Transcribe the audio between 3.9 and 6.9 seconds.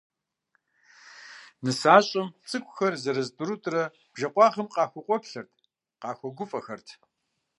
бжэ къуагъым къыхукъуэплъырт, къыхуэгуфӏэхэрт.